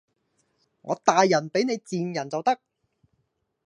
[0.81, 2.59] 我大人睥你賤人就得